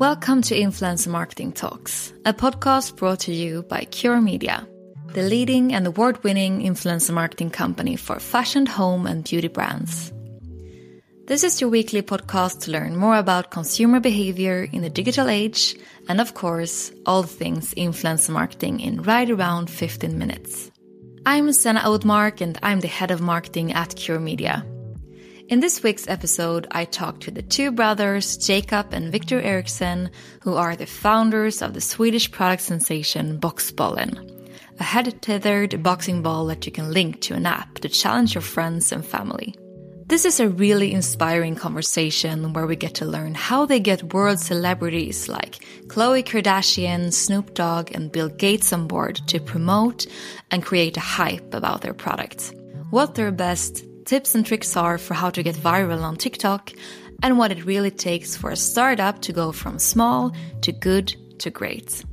Welcome 0.00 0.40
to 0.44 0.58
Influencer 0.58 1.08
Marketing 1.08 1.52
Talks, 1.52 2.14
a 2.24 2.32
podcast 2.32 2.96
brought 2.96 3.20
to 3.20 3.34
you 3.34 3.64
by 3.64 3.80
Cure 3.80 4.18
Media, 4.18 4.66
the 5.12 5.20
leading 5.20 5.74
and 5.74 5.86
award 5.86 6.24
winning 6.24 6.62
influencer 6.62 7.12
marketing 7.12 7.50
company 7.50 7.96
for 7.96 8.18
fashion, 8.18 8.64
home, 8.64 9.06
and 9.06 9.24
beauty 9.24 9.48
brands. 9.48 10.10
This 11.26 11.44
is 11.44 11.60
your 11.60 11.68
weekly 11.68 12.00
podcast 12.00 12.60
to 12.60 12.70
learn 12.70 12.96
more 12.96 13.18
about 13.18 13.50
consumer 13.50 14.00
behavior 14.00 14.66
in 14.72 14.80
the 14.80 14.88
digital 14.88 15.28
age 15.28 15.76
and, 16.08 16.18
of 16.18 16.32
course, 16.32 16.90
all 17.04 17.22
things 17.22 17.74
influencer 17.74 18.30
marketing 18.30 18.80
in 18.80 19.02
right 19.02 19.28
around 19.28 19.68
15 19.68 20.16
minutes. 20.16 20.70
I'm 21.26 21.52
Sana 21.52 21.80
Oudmark 21.80 22.40
and 22.40 22.58
I'm 22.62 22.80
the 22.80 22.88
head 22.88 23.10
of 23.10 23.20
marketing 23.20 23.74
at 23.74 23.96
Cure 23.96 24.18
Media. 24.18 24.64
In 25.50 25.58
this 25.58 25.82
week's 25.82 26.06
episode, 26.06 26.68
I 26.70 26.84
talked 26.84 27.24
to 27.24 27.32
the 27.32 27.42
two 27.42 27.72
brothers, 27.72 28.36
Jacob 28.36 28.94
and 28.94 29.10
Victor 29.10 29.42
Eriksson, 29.42 30.08
who 30.42 30.54
are 30.54 30.76
the 30.76 30.86
founders 30.86 31.60
of 31.60 31.74
the 31.74 31.80
Swedish 31.80 32.30
product 32.30 32.62
sensation 32.62 33.36
Boxbollen, 33.40 34.14
a 34.78 34.84
head 34.84 35.20
tethered 35.20 35.82
boxing 35.82 36.22
ball 36.22 36.46
that 36.46 36.66
you 36.66 36.70
can 36.70 36.92
link 36.92 37.20
to 37.22 37.34
an 37.34 37.46
app 37.46 37.80
to 37.80 37.88
challenge 37.88 38.36
your 38.36 38.42
friends 38.42 38.92
and 38.92 39.04
family. 39.04 39.52
This 40.06 40.24
is 40.24 40.38
a 40.38 40.48
really 40.48 40.92
inspiring 40.92 41.56
conversation 41.56 42.52
where 42.52 42.68
we 42.68 42.76
get 42.76 42.94
to 42.96 43.04
learn 43.04 43.34
how 43.34 43.66
they 43.66 43.80
get 43.80 44.14
world 44.14 44.38
celebrities 44.38 45.28
like 45.28 45.64
Khloe 45.88 46.22
Kardashian, 46.22 47.12
Snoop 47.12 47.54
Dogg, 47.54 47.90
and 47.92 48.12
Bill 48.12 48.28
Gates 48.28 48.72
on 48.72 48.86
board 48.86 49.20
to 49.26 49.40
promote 49.40 50.06
and 50.52 50.64
create 50.64 50.96
a 50.96 51.00
hype 51.00 51.52
about 51.54 51.80
their 51.80 51.94
product. 51.94 52.54
What 52.90 53.16
their 53.16 53.32
best 53.32 53.84
tips 54.10 54.34
and 54.34 54.44
tricks 54.44 54.76
are 54.76 54.98
for 54.98 55.14
how 55.14 55.30
to 55.30 55.40
get 55.40 55.54
viral 55.54 56.02
on 56.02 56.16
TikTok, 56.16 56.72
and 57.22 57.38
what 57.38 57.52
it 57.52 57.64
really 57.64 57.92
takes 57.92 58.36
for 58.36 58.50
a 58.50 58.56
startup 58.56 59.22
to 59.22 59.32
go 59.32 59.52
from 59.52 59.78
small 59.78 60.32
to 60.62 60.72
good 60.72 61.14
to 61.38 61.48
great. 61.48 62.04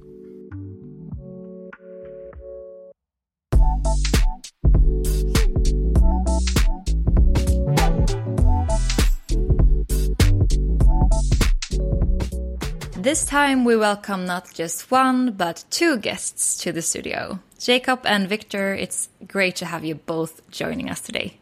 This 12.95 13.25
time 13.25 13.65
we 13.65 13.75
welcome 13.75 14.27
not 14.27 14.53
just 14.53 14.91
one, 14.91 15.31
but 15.31 15.65
two 15.71 15.97
guests 15.97 16.59
to 16.59 16.71
the 16.71 16.83
studio. 16.83 17.39
Jacob 17.57 18.01
and 18.05 18.29
Victor, 18.29 18.75
it's 18.75 19.09
great 19.27 19.55
to 19.55 19.65
have 19.65 19.83
you 19.83 19.95
both 19.95 20.47
joining 20.51 20.91
us 20.91 21.01
today. 21.01 21.39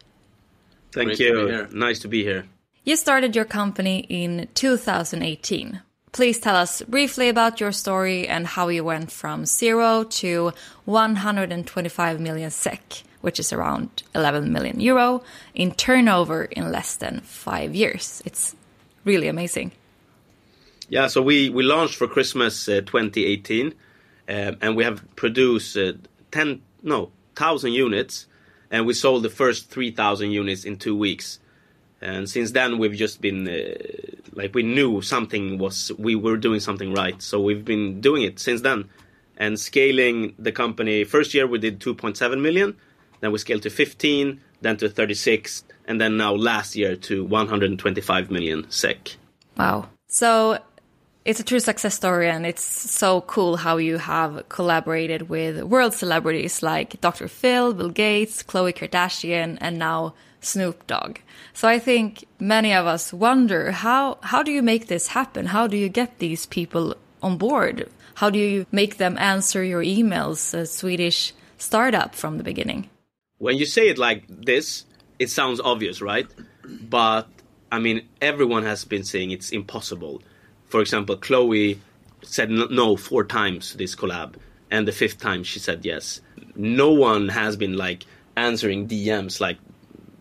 Thank 0.96 1.18
Great 1.18 1.20
you. 1.20 1.48
To 1.48 1.78
nice 1.78 2.00
to 2.00 2.08
be 2.08 2.24
here. 2.24 2.46
You 2.86 2.96
started 2.96 3.36
your 3.36 3.44
company 3.44 4.06
in 4.08 4.48
2018. 4.54 5.82
Please 6.14 6.40
tell 6.40 6.56
us 6.56 6.82
briefly 6.84 7.28
about 7.28 7.60
your 7.60 7.74
story 7.74 8.26
and 8.30 8.48
how 8.48 8.70
you 8.70 8.86
went 8.86 9.12
from 9.12 9.46
zero 9.46 10.06
to 10.22 10.54
125 10.86 12.22
million 12.22 12.50
SEK, 12.50 13.04
which 13.20 13.42
is 13.42 13.52
around 13.52 14.04
11 14.14 14.54
million 14.54 14.80
euro, 14.80 15.22
in 15.54 15.74
turnover 15.74 16.46
in 16.46 16.72
less 16.72 16.96
than 16.96 17.20
five 17.20 17.76
years. 17.76 18.24
It's 18.24 18.56
really 19.04 19.28
amazing. 19.28 19.74
Yeah, 20.88 21.08
so 21.08 21.22
we, 21.22 21.50
we 21.50 21.64
launched 21.64 21.96
for 21.96 22.08
Christmas 22.08 22.70
uh, 22.70 22.80
2018, 22.86 23.74
um, 24.30 24.58
and 24.62 24.78
we 24.78 24.86
have 24.86 25.04
produced 25.18 25.76
uh, 25.76 25.94
10, 26.32 26.62
no, 26.84 27.12
1,000 27.36 27.74
units 27.74 28.28
and 28.72 28.86
we 28.86 28.94
sold 28.94 29.24
the 29.24 29.30
first 29.30 29.70
3,000 29.70 30.32
units 30.32 30.66
in 30.66 30.78
two 30.78 30.96
weeks. 30.96 31.40
And 32.02 32.30
since 32.30 32.52
then, 32.52 32.78
we've 32.78 32.94
just 32.94 33.22
been 33.22 33.48
uh, 33.48 33.74
like 34.34 34.54
we 34.54 34.64
knew 34.64 35.02
something 35.02 35.58
was 35.58 35.92
we 35.98 36.16
were 36.16 36.38
doing 36.38 36.60
something 36.60 36.94
right, 36.94 37.20
so 37.22 37.42
we've 37.42 37.66
been 37.66 38.02
doing 38.02 38.24
it 38.24 38.40
since 38.40 38.62
then, 38.62 38.90
and 39.38 39.60
scaling 39.60 40.36
the 40.38 40.52
company. 40.52 41.04
First 41.04 41.34
year 41.34 41.48
we 41.48 41.58
did 41.58 41.80
2.7 41.80 42.42
million, 42.42 42.76
then 43.22 43.32
we 43.32 43.38
scaled 43.40 43.64
to 43.64 43.70
15, 43.70 44.40
then 44.62 44.78
to 44.78 44.90
36, 44.90 45.64
and 45.88 46.00
then 46.00 46.18
now 46.18 46.34
last 46.34 46.76
year 46.76 46.96
to 46.96 47.24
125 47.24 48.30
million 48.30 48.70
SEK. 48.70 49.16
Wow! 49.58 49.90
So 50.08 50.60
it's 51.26 51.40
a 51.40 51.44
true 51.44 51.60
success 51.60 51.96
story 51.96 52.30
and 52.30 52.46
it's 52.46 52.64
so 52.64 53.22
cool 53.22 53.58
how 53.58 53.78
you 53.78 53.98
have 53.98 54.48
collaborated 54.48 55.28
with 55.28 55.64
world 55.64 55.94
celebrities 55.94 56.62
like 56.62 57.02
Dr. 57.02 57.28
Phil, 57.28 57.74
Bill 57.74 57.90
Gates, 57.90 58.44
Khloe 58.44 58.74
Kardashian, 58.74 59.58
and 59.60 59.80
now 59.80 60.14
Snoop 60.40 60.86
Dogg. 60.86 61.18
So 61.54 61.68
I 61.68 61.80
think 61.80 62.26
many 62.40 62.74
of 62.74 62.86
us 62.86 63.12
wonder 63.12 63.72
how 63.72 64.20
how 64.22 64.44
do 64.44 64.52
you 64.52 64.62
make 64.62 64.86
this 64.86 65.08
happen? 65.08 65.48
How 65.48 65.66
do 65.66 65.78
you 65.78 65.90
get 65.90 66.20
these 66.20 66.46
people 66.46 66.96
on 67.24 67.38
board? 67.38 67.90
How 68.16 68.30
do 68.30 68.38
you 68.38 68.68
make 68.72 68.98
them 68.98 69.18
answer 69.18 69.64
your 69.64 69.84
emails, 69.84 70.54
a 70.54 70.68
Swedish 70.68 71.34
startup 71.58 72.14
from 72.14 72.38
the 72.38 72.44
beginning? 72.44 72.90
When 73.40 73.58
you 73.58 73.66
say 73.66 73.90
it 73.90 73.98
like 73.98 74.24
this, 74.28 74.86
it 75.18 75.32
sounds 75.32 75.60
obvious, 75.60 76.02
right? 76.02 76.28
But 76.64 77.28
I 77.72 77.80
mean, 77.80 78.08
everyone 78.22 78.64
has 78.64 78.86
been 78.86 79.04
saying 79.04 79.32
it's 79.32 79.50
impossible 79.50 80.22
for 80.68 80.82
example, 80.82 81.18
Khloe 81.18 81.80
said 82.22 82.50
no 82.50 82.96
four 82.96 83.24
times 83.24 83.72
to 83.72 83.78
this 83.78 83.96
collab, 83.96 84.36
and 84.72 84.88
the 84.88 84.92
fifth 84.92 85.20
time 85.20 85.44
she 85.44 85.60
said 85.60 85.86
yes. 85.86 86.22
No 86.56 86.92
one 86.92 87.30
has 87.30 87.56
been 87.56 87.78
like 87.78 88.06
answering 88.36 88.88
DMs 88.88 89.40
like 89.40 89.58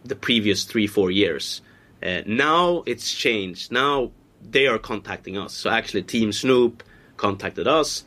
the 0.05 0.17
previous 0.17 0.65
three 0.65 0.87
four 0.87 1.11
years. 1.11 1.63
Uh, 2.03 2.21
now 2.27 2.83
it's 2.87 3.13
changed. 3.13 3.73
Now 3.73 4.11
they 4.43 4.67
are 4.67 4.79
contacting 4.79 5.39
us. 5.39 5.55
So 5.55 5.71
actually, 5.71 6.03
Team 6.03 6.33
Snoop 6.33 6.83
contacted 7.17 7.67
us. 7.67 8.05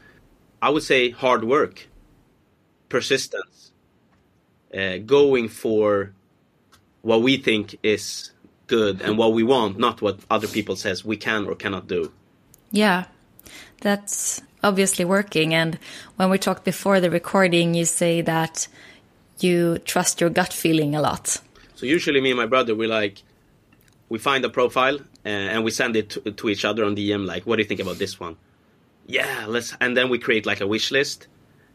I 0.62 0.70
would 0.70 0.84
say 0.84 1.10
hard 1.10 1.44
work, 1.44 1.88
persistence, 2.90 3.72
uh, 4.74 4.98
going 4.98 5.50
for 5.50 6.14
what 7.02 7.22
we 7.22 7.38
think 7.38 7.78
is 7.84 8.32
good 8.68 9.02
and 9.02 9.18
what 9.18 9.34
we 9.34 9.44
want, 9.44 9.80
not 9.80 10.02
what 10.02 10.20
other 10.30 10.48
people 10.48 10.76
says 10.76 11.06
we 11.06 11.18
can 11.18 11.46
or 11.46 11.56
cannot 11.56 11.88
do. 11.88 12.12
Yeah, 12.72 13.06
that's 13.82 14.42
obviously 14.64 15.06
working. 15.06 15.54
And 15.54 15.80
when 16.16 16.30
we 16.30 16.38
talked 16.38 16.64
before 16.64 17.00
the 17.00 17.10
recording, 17.10 17.74
you 17.74 17.86
say 17.86 18.22
that 18.22 18.68
you 19.40 19.80
trust 19.80 20.22
your 20.22 20.30
gut 20.30 20.54
feeling 20.54 20.96
a 20.96 21.02
lot. 21.02 21.40
So 21.76 21.86
usually, 21.86 22.22
me 22.22 22.32
and 22.32 22.38
my 22.38 22.48
brother, 22.48 22.76
we 22.76 22.88
like 22.88 23.22
we 24.10 24.20
find 24.20 24.44
a 24.46 24.50
profile 24.50 24.96
uh, 24.96 25.30
and 25.30 25.64
we 25.64 25.72
send 25.72 25.96
it 25.96 26.38
to, 26.38 26.50
each 26.50 26.66
other 26.66 26.86
on 26.86 26.96
DM. 26.96 27.26
Like, 27.26 27.46
what 27.46 27.58
do 27.58 27.62
you 27.62 27.68
think 27.68 27.80
about 27.80 27.98
this 27.98 28.20
one? 28.20 28.38
Yeah, 29.06 29.46
let's. 29.48 29.76
And 29.80 29.96
then 29.96 30.10
we 30.10 30.20
create 30.20 30.46
like 30.46 30.62
a 30.62 30.68
wish 30.68 30.92
list, 30.92 31.28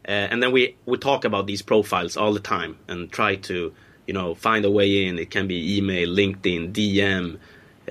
uh, 0.07 0.11
and 0.11 0.41
then 0.43 0.51
we 0.51 0.75
we 0.85 0.97
talk 0.97 1.25
about 1.25 1.47
these 1.47 1.61
profiles 1.61 2.17
all 2.17 2.33
the 2.33 2.39
time 2.39 2.77
and 2.87 3.11
try 3.11 3.35
to 3.35 3.73
you 4.05 4.13
know 4.13 4.35
find 4.35 4.65
a 4.65 4.71
way 4.71 5.05
in. 5.05 5.17
It 5.17 5.31
can 5.31 5.47
be 5.47 5.77
email, 5.77 6.09
LinkedIn, 6.09 6.73
DM. 6.73 7.39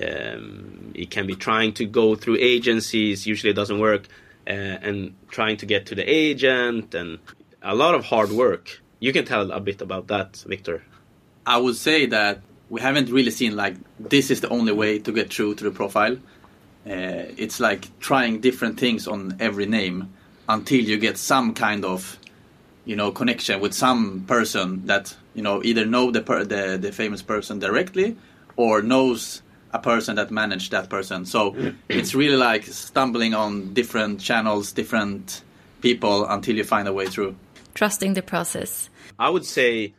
Um, 0.01 0.91
it 0.95 1.11
can 1.11 1.27
be 1.27 1.35
trying 1.35 1.73
to 1.73 1.85
go 1.85 2.15
through 2.15 2.37
agencies. 2.39 3.27
Usually, 3.27 3.51
it 3.51 3.55
doesn't 3.55 3.79
work, 3.79 4.07
uh, 4.47 4.51
and 4.87 5.15
trying 5.29 5.57
to 5.57 5.65
get 5.65 5.85
to 5.87 5.95
the 5.95 6.03
agent 6.03 6.95
and 6.95 7.19
a 7.61 7.75
lot 7.75 7.95
of 7.95 8.05
hard 8.05 8.31
work. 8.31 8.81
You 8.99 9.13
can 9.13 9.25
tell 9.25 9.51
a 9.51 9.59
bit 9.59 9.81
about 9.81 10.07
that, 10.07 10.43
Victor. 10.47 10.83
I 11.45 11.57
would 11.57 11.75
say 11.75 12.05
that 12.07 12.41
we 12.69 12.81
haven't 12.81 13.09
really 13.09 13.31
seen 13.31 13.55
like 13.55 13.75
this 13.99 14.31
is 14.31 14.41
the 14.41 14.49
only 14.49 14.73
way 14.73 14.99
to 14.99 15.11
get 15.11 15.33
through 15.33 15.55
to 15.55 15.63
the 15.63 15.71
profile. 15.71 16.13
Uh, 16.85 17.29
it's 17.37 17.59
like 17.59 17.87
trying 17.99 18.41
different 18.41 18.79
things 18.79 19.07
on 19.07 19.37
every 19.39 19.65
name 19.65 20.13
until 20.49 20.81
you 20.81 20.97
get 20.97 21.17
some 21.17 21.53
kind 21.53 21.85
of 21.85 22.17
you 22.85 22.95
know 22.95 23.11
connection 23.11 23.61
with 23.61 23.73
some 23.73 24.25
person 24.27 24.85
that 24.87 25.15
you 25.33 25.41
know 25.41 25.63
either 25.63 25.85
know 25.85 26.11
the 26.11 26.21
per- 26.21 26.43
the, 26.43 26.77
the 26.77 26.91
famous 26.91 27.21
person 27.21 27.59
directly 27.59 28.17
or 28.55 28.81
knows 28.81 29.41
a 29.73 29.79
person 29.79 30.15
that 30.15 30.31
managed 30.31 30.71
that 30.71 30.89
person. 30.89 31.25
So 31.25 31.55
it's 31.89 32.13
really 32.13 32.37
like 32.37 32.63
stumbling 32.65 33.33
on 33.33 33.73
different 33.73 34.21
channels, 34.21 34.71
different 34.71 35.41
people 35.81 36.25
until 36.25 36.55
you 36.55 36.63
find 36.63 36.87
a 36.87 36.93
way 36.93 37.07
through. 37.07 37.35
Trusting 37.73 38.13
the 38.13 38.21
process. 38.21 38.89
I 39.17 39.29
would 39.29 39.45
say 39.45 39.93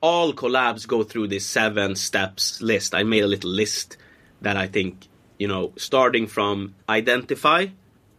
all 0.00 0.32
collabs 0.32 0.86
go 0.86 1.02
through 1.02 1.28
this 1.28 1.44
seven 1.44 1.94
steps 1.94 2.62
list. 2.62 2.94
I 2.94 3.02
made 3.02 3.22
a 3.22 3.26
little 3.26 3.50
list 3.50 3.98
that 4.40 4.56
I 4.56 4.66
think, 4.66 5.08
you 5.38 5.46
know, 5.46 5.72
starting 5.76 6.26
from 6.26 6.74
identify 6.88 7.66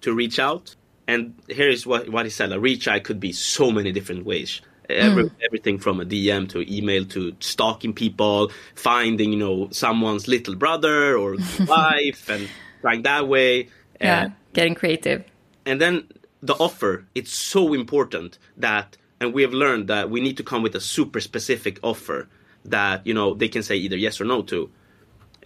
to 0.01 0.13
reach 0.13 0.37
out. 0.37 0.75
And 1.07 1.33
here 1.47 1.69
is 1.69 1.87
what, 1.87 2.09
what 2.09 2.25
he 2.25 2.29
said 2.29 2.51
a 2.51 2.59
reach 2.59 2.87
out 2.87 3.03
could 3.03 3.19
be 3.19 3.31
so 3.31 3.71
many 3.71 3.91
different 3.91 4.25
ways. 4.25 4.61
Every, 4.89 5.25
mm. 5.25 5.31
Everything 5.45 5.77
from 5.77 5.99
a 5.99 6.05
DM 6.05 6.49
to 6.49 6.73
email 6.73 7.05
to 7.05 7.35
stalking 7.39 7.93
people, 7.93 8.51
finding, 8.75 9.31
you 9.31 9.37
know, 9.37 9.69
someone's 9.71 10.27
little 10.27 10.55
brother 10.55 11.15
or 11.15 11.37
wife 11.67 12.27
and 12.29 12.49
trying 12.81 13.03
that 13.03 13.27
way. 13.27 13.69
Yeah, 14.01 14.23
uh, 14.23 14.29
getting 14.53 14.75
creative. 14.75 15.23
And 15.65 15.79
then 15.79 16.07
the 16.41 16.55
offer, 16.55 17.05
it's 17.13 17.31
so 17.31 17.73
important 17.73 18.39
that 18.57 18.97
and 19.19 19.33
we 19.33 19.41
have 19.41 19.53
learned 19.53 19.87
that 19.87 20.09
we 20.09 20.21
need 20.21 20.37
to 20.37 20.43
come 20.43 20.63
with 20.63 20.75
a 20.75 20.79
super 20.79 21.19
specific 21.19 21.79
offer 21.83 22.27
that 22.65 23.05
you 23.05 23.13
know 23.13 23.33
they 23.33 23.47
can 23.47 23.63
say 23.63 23.75
either 23.75 23.97
yes 23.97 24.19
or 24.19 24.25
no 24.25 24.41
to. 24.43 24.69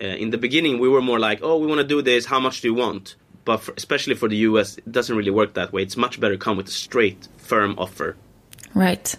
Uh, 0.02 0.06
in 0.06 0.32
the 0.32 0.38
beginning, 0.38 0.80
we 0.80 0.90
were 0.90 1.02
more 1.02 1.20
like, 1.20 1.40
"Oh, 1.42 1.58
we 1.58 1.68
want 1.68 1.80
to 1.80 1.88
do 1.88 2.02
this. 2.02 2.26
How 2.26 2.40
much 2.40 2.62
do 2.62 2.68
you 2.68 2.74
want?" 2.74 3.16
But 3.46 3.58
for, 3.58 3.74
especially 3.76 4.16
for 4.16 4.30
the 4.30 4.38
US, 4.38 4.78
it 4.78 4.92
doesn't 4.92 5.16
really 5.16 5.32
work 5.32 5.54
that 5.56 5.74
way. 5.74 5.82
It's 5.84 5.98
much 5.98 6.20
better 6.20 6.38
come 6.38 6.58
with 6.58 6.68
a 6.68 6.72
straight, 6.72 7.28
firm 7.38 7.76
offer. 7.78 8.16
Right. 8.74 9.16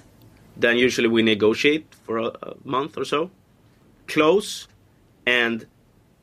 Then 0.57 0.77
usually 0.77 1.09
we 1.09 1.23
negotiate 1.23 1.87
for 2.05 2.19
a, 2.19 2.27
a 2.43 2.55
month 2.65 2.97
or 2.97 3.05
so, 3.05 3.31
close, 4.07 4.69
and 5.27 5.67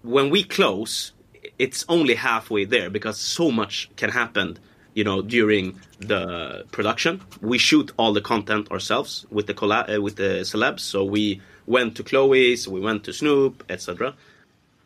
when 0.04 0.30
we 0.30 0.44
close, 0.44 1.12
it's 1.60 1.86
only 1.90 2.16
halfway 2.16 2.66
there 2.66 2.90
because 2.90 3.20
so 3.20 3.52
much 3.52 3.90
can 3.96 4.10
happen 4.10 4.58
you 4.94 5.04
know 5.04 5.22
during 5.22 5.80
the 6.00 6.66
production. 6.72 7.22
We 7.42 7.58
shoot 7.58 7.92
all 7.98 8.14
the 8.14 8.22
content 8.22 8.72
ourselves 8.72 9.26
with 9.30 9.48
the 9.48 9.56
uh, 9.66 10.02
with 10.02 10.16
the 10.16 10.42
celebs. 10.44 10.82
So 10.82 11.04
we 11.04 11.42
went 11.66 11.96
to 11.98 12.04
Khloe's 12.04 12.68
we 12.68 12.80
went 12.80 13.04
to 13.06 13.14
snoop 13.14 13.64
etc 13.70 14.16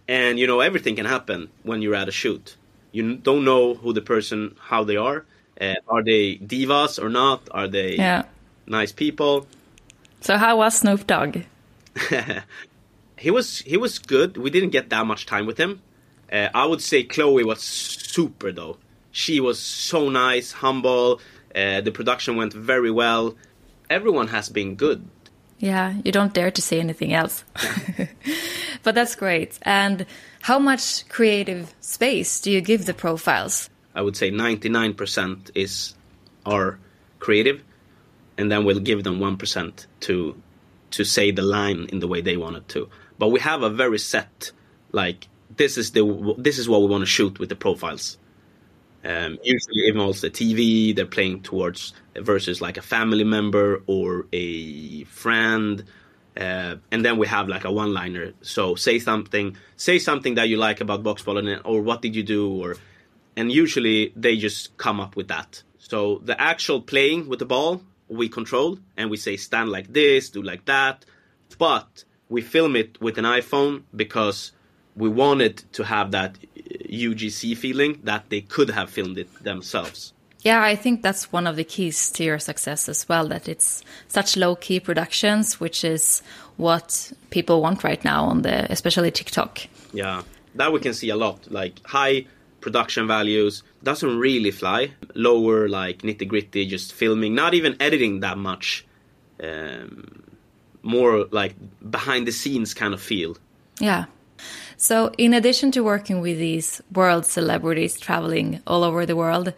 and 0.07 0.39
you 0.39 0.47
know 0.47 0.59
everything 0.59 0.95
can 0.95 1.05
happen 1.05 1.49
when 1.63 1.81
you're 1.81 1.95
at 1.95 2.07
a 2.07 2.11
shoot. 2.11 2.55
You 2.91 3.15
don't 3.15 3.43
know 3.43 3.73
who 3.73 3.93
the 3.93 4.01
person 4.01 4.55
how 4.59 4.83
they 4.83 4.95
are. 4.95 5.25
Uh, 5.59 5.75
are 5.87 6.03
they 6.03 6.37
divas 6.37 7.01
or 7.01 7.09
not? 7.09 7.47
Are 7.51 7.67
they 7.67 7.95
yeah. 7.95 8.23
Nice 8.67 8.91
people 8.91 9.47
so 10.21 10.37
how 10.37 10.57
was 10.57 10.77
snoop 10.79 11.05
dogg 11.07 11.43
he 13.17 13.31
was 13.31 13.59
he 13.59 13.77
was 13.77 13.99
good 13.99 14.37
we 14.37 14.49
didn't 14.49 14.71
get 14.71 14.89
that 14.89 15.05
much 15.05 15.25
time 15.25 15.45
with 15.45 15.57
him 15.57 15.81
uh, 16.31 16.49
i 16.53 16.65
would 16.65 16.81
say 16.81 17.03
Khloe 17.03 17.45
was 17.45 17.61
super 17.61 18.51
though 18.51 18.77
she 19.15 19.39
was 19.39 19.59
so 19.59 20.09
nice, 20.09 20.51
humble. 20.51 21.21
Uh, 21.55 21.79
the 21.79 21.91
production 21.91 22.35
went 22.35 22.51
very 22.51 22.91
well. 22.91 23.35
Everyone 23.89 24.27
has 24.27 24.49
been 24.49 24.75
good. 24.75 25.07
Yeah, 25.57 25.93
you 26.03 26.11
don't 26.11 26.33
dare 26.33 26.51
to 26.51 26.61
say 26.61 26.81
anything 26.81 27.13
else. 27.13 27.45
but 28.83 28.93
that's 28.93 29.15
great. 29.15 29.57
And 29.61 30.05
how 30.41 30.59
much 30.59 31.07
creative 31.07 31.73
space 31.79 32.41
do 32.41 32.51
you 32.51 32.59
give 32.59 32.85
the 32.85 32.93
profiles? 32.93 33.69
I 33.95 34.01
would 34.01 34.17
say 34.17 34.31
99% 34.31 35.51
is 35.55 35.93
our 36.45 36.77
creative, 37.19 37.63
and 38.37 38.51
then 38.51 38.65
we'll 38.65 38.79
give 38.79 39.03
them 39.03 39.19
1% 39.19 39.85
to 40.01 40.41
to 40.91 41.03
say 41.03 41.31
the 41.31 41.41
line 41.41 41.87
in 41.91 41.99
the 41.99 42.07
way 42.07 42.21
they 42.21 42.37
want 42.37 42.55
it 42.55 42.67
to. 42.69 42.87
But 43.17 43.29
we 43.29 43.39
have 43.41 43.63
a 43.63 43.69
very 43.69 43.99
set 43.99 44.51
like 44.91 45.27
this 45.55 45.77
is 45.77 45.91
the 45.91 46.35
this 46.37 46.57
is 46.57 46.69
what 46.69 46.81
we 46.81 46.87
want 46.87 47.01
to 47.01 47.05
shoot 47.05 47.39
with 47.39 47.49
the 47.49 47.55
profiles. 47.55 48.17
Um, 49.03 49.37
usually 49.43 49.85
it 49.85 49.91
involves 49.91 50.21
the 50.21 50.31
TV. 50.31 50.95
They're 50.95 51.05
playing 51.05 51.43
towards 51.43 51.93
versus 52.15 52.61
like 52.61 52.77
a 52.77 52.81
family 52.81 53.23
member 53.23 53.83
or 53.85 54.25
a 54.33 55.03
friend, 55.03 55.83
uh, 56.35 56.75
and 56.91 57.05
then 57.05 57.17
we 57.17 57.27
have 57.27 57.47
like 57.47 57.65
a 57.65 57.71
one-liner. 57.71 58.33
So 58.41 58.73
say 58.75 58.97
something, 58.97 59.57
say 59.77 59.99
something 59.99 60.35
that 60.35 60.49
you 60.49 60.57
like 60.57 60.81
about 60.81 61.03
box 61.03 61.21
boxbollen, 61.21 61.61
or 61.63 61.81
what 61.81 62.01
did 62.01 62.15
you 62.15 62.23
do, 62.23 62.49
or 62.49 62.77
and 63.37 63.51
usually 63.51 64.11
they 64.15 64.37
just 64.37 64.75
come 64.77 64.99
up 64.99 65.15
with 65.15 65.27
that. 65.27 65.61
So 65.77 66.19
the 66.23 66.39
actual 66.41 66.81
playing 66.81 67.29
with 67.29 67.39
the 67.39 67.45
ball 67.45 67.83
we 68.07 68.29
control, 68.29 68.79
and 68.97 69.09
we 69.09 69.17
say 69.17 69.37
stand 69.37 69.69
like 69.69 69.91
this, 69.91 70.29
do 70.29 70.41
like 70.41 70.65
that, 70.65 71.05
but 71.57 72.03
we 72.29 72.41
film 72.41 72.75
it 72.75 72.99
with 73.01 73.17
an 73.17 73.25
iPhone 73.25 73.83
because 73.95 74.51
we 74.95 75.09
wanted 75.09 75.57
to 75.73 75.83
have 75.83 76.11
that 76.11 76.37
uh, 76.37 76.61
UGC 76.89 77.57
feeling 77.57 77.99
that 78.03 78.29
they 78.29 78.41
could 78.41 78.69
have 78.69 78.89
filmed 78.89 79.17
it 79.17 79.43
themselves. 79.43 80.13
Yeah, 80.41 80.61
I 80.61 80.75
think 80.75 81.01
that's 81.01 81.31
one 81.31 81.47
of 81.47 81.55
the 81.55 81.63
keys 81.63 82.11
to 82.11 82.23
your 82.23 82.37
success 82.37 82.87
as 82.87 83.09
well. 83.09 83.27
That 83.27 83.49
it's 83.49 83.83
such 84.07 84.37
low 84.37 84.55
key 84.55 84.79
productions, 84.79 85.59
which 85.59 85.83
is 85.83 86.21
what 86.57 87.11
people 87.31 87.61
want 87.61 87.83
right 87.83 88.03
now 88.05 88.25
on 88.25 88.43
the, 88.43 88.71
especially 88.71 89.09
TikTok. 89.09 89.61
Yeah, 89.91 90.21
that 90.53 90.71
we 90.71 90.79
can 90.79 90.93
see 90.93 91.09
a 91.09 91.15
lot. 91.15 91.51
Like 91.51 91.83
high 91.83 92.27
production 92.65 93.05
values 93.07 93.61
doesn't 93.83 94.17
really 94.17 94.49
fly. 94.49 94.91
Lower, 95.13 95.69
like 95.69 95.97
nitty 96.07 96.27
gritty, 96.27 96.65
just 96.65 96.93
filming, 96.93 97.35
not 97.35 97.53
even 97.53 97.77
editing 97.79 98.21
that 98.21 98.37
much. 98.39 98.85
Um, 99.47 100.23
more 100.81 101.25
like 101.39 101.53
behind 101.97 102.27
the 102.27 102.31
scenes 102.31 102.73
kind 102.73 102.93
of 102.95 103.01
feel. 103.01 103.37
Yeah. 103.79 104.05
So, 104.77 104.95
in 105.17 105.33
addition 105.33 105.71
to 105.73 105.81
working 105.83 106.21
with 106.21 106.37
these 106.39 106.81
world 106.91 107.25
celebrities 107.25 107.99
traveling 107.99 108.61
all 108.65 108.83
over 108.83 109.05
the 109.05 109.15
world, 109.15 109.53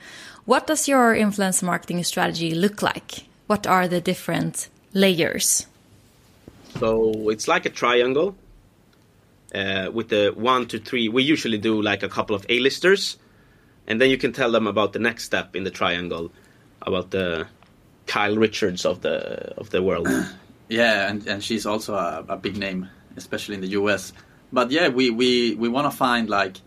what 0.46 0.68
does 0.68 0.88
your 0.88 1.16
influence 1.16 1.64
marketing 1.64 2.04
strategy 2.04 2.52
look 2.54 2.82
like? 2.82 3.10
What 3.48 3.66
are 3.66 3.88
the 3.88 4.02
different 4.02 4.68
layers? 4.94 5.66
So, 6.80 7.30
it's 7.30 7.48
like 7.48 7.66
a 7.66 7.74
triangle 7.84 8.36
uh, 9.54 9.90
with 9.94 10.10
the 10.10 10.34
one 10.36 10.68
to 10.68 10.80
three. 10.80 11.10
We 11.10 11.24
usually 11.24 11.58
do 11.58 11.82
like 11.82 12.04
a 12.04 12.10
couple 12.10 12.36
of 12.36 12.46
A-listers, 12.50 13.18
and 13.88 14.02
then 14.02 14.10
you 14.10 14.18
can 14.18 14.34
tell 14.34 14.52
them 14.52 14.68
about 14.68 14.94
the 14.94 15.00
next 15.00 15.24
step 15.24 15.56
in 15.56 15.64
the 15.64 15.72
triangle, 15.72 16.32
about 16.82 17.12
the 17.12 17.48
Kyle 18.06 18.36
Richards 18.36 18.86
of 18.86 19.02
the 19.02 19.54
of 19.58 19.70
the 19.70 19.82
world. 19.82 20.08
Yeah, 20.70 21.10
and, 21.10 21.26
and 21.28 21.42
she's 21.42 21.66
also 21.66 21.96
a, 21.96 22.26
a 22.28 22.36
big 22.36 22.58
name, 22.58 22.90
especially 23.16 23.56
in 23.56 23.62
the 23.62 23.70
US 23.70 24.12
but 24.52 24.72
yeah, 24.72 24.88
we 24.88 25.10
we 25.10 25.56
we 25.56 25.68
want 25.70 25.92
to 25.92 25.96
find 25.96 26.30
like 26.30 26.58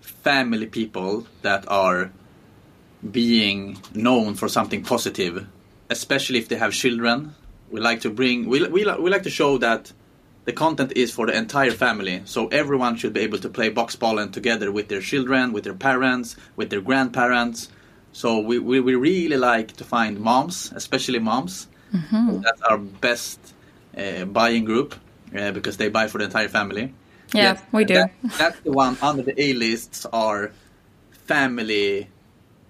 family 0.00 0.66
people 0.66 1.26
that 1.42 1.64
are 1.68 2.10
being 3.10 3.78
known 3.94 4.34
for 4.34 4.48
something 4.48 4.82
positive, 4.82 5.46
especially 5.88 6.38
if 6.38 6.48
they 6.48 6.56
have 6.56 6.72
children. 6.72 7.34
We 7.70 7.80
like 7.80 8.00
to 8.02 8.10
bring 8.10 8.48
we 8.48 8.66
we 8.68 8.84
we 8.84 9.10
like 9.10 9.22
to 9.22 9.30
show 9.30 9.58
that 9.58 9.92
the 10.44 10.52
content 10.52 10.92
is 10.96 11.10
for 11.12 11.26
the 11.26 11.36
entire 11.36 11.70
family, 11.70 12.22
so 12.24 12.48
everyone 12.48 12.96
should 12.96 13.12
be 13.12 13.20
able 13.20 13.38
to 13.38 13.48
play 13.48 13.70
boxbollen 13.70 14.32
together 14.32 14.72
with 14.72 14.88
their 14.88 15.00
children, 15.00 15.52
with 15.52 15.64
their 15.64 15.74
parents, 15.74 16.36
with 16.56 16.70
their 16.70 16.80
grandparents. 16.80 17.68
So 18.12 18.38
we, 18.40 18.58
we, 18.58 18.80
we 18.80 18.94
really 18.94 19.36
like 19.36 19.76
to 19.76 19.84
find 19.84 20.18
moms, 20.18 20.72
especially 20.74 21.18
moms. 21.20 21.68
Mm-hmm. 21.94 22.40
That's 22.40 22.62
our 22.62 22.78
best 22.78 23.38
uh, 23.96 24.24
buying 24.24 24.64
group 24.64 24.94
uh, 25.36 25.52
because 25.52 25.76
they 25.76 25.88
buy 25.88 26.08
for 26.08 26.18
the 26.18 26.24
entire 26.24 26.48
family. 26.48 26.94
Yeah, 27.34 27.42
Yes, 27.52 27.62
we 27.72 27.84
do. 27.84 27.94
that- 27.94 28.12
that's 28.38 28.60
the 28.60 28.72
one 28.72 28.96
under 29.02 29.22
the 29.22 29.40
A 29.40 29.52
lists 29.52 30.06
are 30.12 30.52
family 31.12 32.08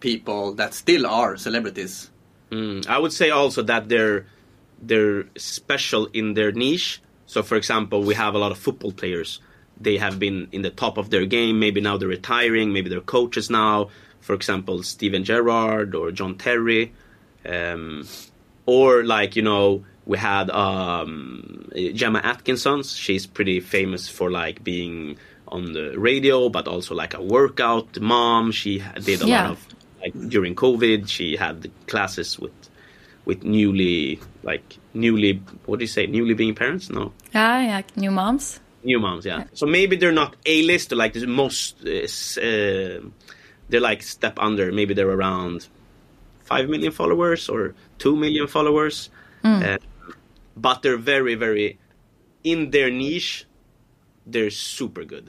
people 0.00 0.52
that 0.54 0.74
still 0.74 1.06
are 1.06 1.36
celebrities. 1.36 2.10
Mm, 2.50 2.86
I 2.88 2.98
would 2.98 3.12
say 3.12 3.30
also 3.30 3.62
that 3.62 3.88
they're 3.88 4.26
they're 4.82 5.26
special 5.36 6.06
in 6.12 6.34
their 6.34 6.52
niche. 6.52 7.00
So, 7.32 7.44
for 7.44 7.56
example, 7.56 8.02
we 8.02 8.14
have 8.14 8.34
a 8.34 8.38
lot 8.38 8.50
of 8.50 8.58
football 8.58 8.90
players. 8.90 9.38
They 9.80 9.98
have 9.98 10.18
been 10.18 10.48
in 10.50 10.62
the 10.62 10.70
top 10.70 10.98
of 10.98 11.10
their 11.10 11.26
game. 11.26 11.60
Maybe 11.60 11.80
now 11.80 11.96
they're 11.96 12.08
retiring. 12.08 12.72
Maybe 12.72 12.88
they're 12.90 13.00
coaches 13.18 13.48
now. 13.48 13.90
For 14.20 14.34
example, 14.34 14.82
Steven 14.82 15.22
Gerrard 15.22 15.94
or 15.94 16.10
John 16.10 16.34
Terry, 16.38 16.92
um, 17.46 18.04
or 18.66 19.04
like 19.04 19.36
you 19.36 19.42
know 19.42 19.84
we 20.06 20.18
had 20.18 20.50
um, 20.50 21.70
Gemma 21.94 22.20
Atkinson. 22.32 22.82
She's 22.82 23.26
pretty 23.28 23.60
famous 23.60 24.08
for 24.08 24.28
like 24.28 24.64
being 24.64 25.16
on 25.46 25.72
the 25.72 25.86
radio, 25.98 26.48
but 26.48 26.66
also 26.66 26.96
like 26.96 27.14
a 27.14 27.22
workout 27.22 28.00
mom. 28.00 28.50
She 28.50 28.82
did 29.04 29.22
a 29.22 29.26
Yeah. 29.26 29.42
lot 29.42 29.50
of 29.52 29.66
like 30.02 30.14
during 30.28 30.54
COVID. 30.56 31.08
She 31.08 31.36
had 31.36 31.70
classes 31.86 32.38
with 32.40 32.52
with 33.30 33.40
newly 33.56 34.18
like 34.50 34.66
newly 35.04 35.32
what 35.66 35.78
do 35.78 35.84
you 35.88 35.92
say 35.98 36.04
newly 36.16 36.34
being 36.34 36.54
parents? 36.62 36.84
No, 36.90 37.04
Yeah, 37.34 37.60
yeah, 37.70 37.82
new 38.04 38.10
moms. 38.20 38.44
new 38.90 38.98
moms. 39.06 39.24
Yeah. 39.30 39.44
So 39.60 39.64
maybe 39.76 39.94
they're 40.00 40.18
not 40.24 40.32
a 40.46 40.56
list 40.72 40.88
like 41.02 41.12
the 41.14 41.26
most. 41.42 41.66
Uh, 41.86 42.98
they're 43.68 43.86
like 43.90 44.00
step 44.16 44.36
under. 44.48 44.64
Maybe 44.72 44.92
they're 44.96 45.14
around 45.20 45.68
five 46.50 46.64
million 46.72 46.92
followers 47.00 47.48
or 47.48 47.74
two 48.02 48.14
million 48.16 48.46
followers. 48.56 49.10
Uh, 49.44 49.78
but 50.66 50.76
they're 50.82 51.02
very 51.14 51.34
very 51.44 51.78
in 52.42 52.70
their 52.74 52.90
niche. 52.90 53.46
They're 54.32 54.50
super 54.76 55.04
good. 55.04 55.26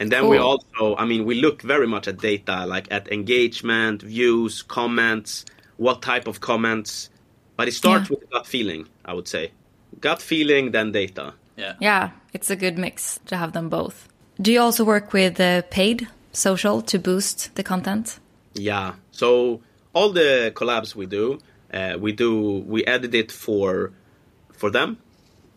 And 0.00 0.10
then 0.10 0.22
we 0.32 0.38
also, 0.38 0.96
I 1.02 1.04
mean, 1.10 1.22
we 1.30 1.34
look 1.46 1.62
very 1.62 1.86
much 1.86 2.08
at 2.08 2.16
data, 2.18 2.56
like 2.74 2.86
at 2.90 3.04
engagement, 3.12 4.02
views, 4.02 4.62
comments, 4.78 5.44
what 5.76 6.02
type 6.02 6.26
of 6.32 6.40
comments. 6.40 7.10
But 7.56 7.68
it 7.68 7.74
starts 7.74 8.10
Yeah. 8.10 8.16
with 8.20 8.30
gut 8.30 8.46
feeling, 8.46 8.86
I 9.04 9.12
would 9.14 9.28
say. 9.28 9.52
Gut 10.00 10.20
feeling, 10.22 10.72
then 10.72 10.92
data. 10.92 11.34
Yeah. 11.56 11.74
Yeah, 11.80 12.10
it's 12.32 12.50
a 12.50 12.56
good 12.56 12.78
mix 12.78 13.20
to 13.26 13.36
have 13.36 13.52
them 13.52 13.68
both. 13.68 14.08
Do 14.40 14.50
you 14.52 14.60
also 14.60 14.84
work 14.84 15.12
with 15.12 15.38
uh, 15.38 15.62
paid 15.70 16.08
social 16.32 16.82
to 16.82 16.98
boost 16.98 17.54
the 17.54 17.62
content? 17.62 18.18
Yeah. 18.54 18.94
So 19.12 19.60
all 19.92 20.10
the 20.10 20.50
collabs 20.54 20.96
we 20.96 21.06
do, 21.06 21.38
uh, 21.72 21.96
we 22.00 22.10
do 22.12 22.64
we 22.66 22.84
edit 22.86 23.14
it 23.14 23.30
for 23.30 23.92
for 24.52 24.70
them, 24.70 24.96